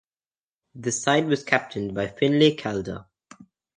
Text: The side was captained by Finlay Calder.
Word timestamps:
The 0.73 0.91
side 0.91 1.27
was 1.27 1.43
captained 1.43 1.93
by 1.93 2.07
Finlay 2.07 2.55
Calder. 2.55 3.05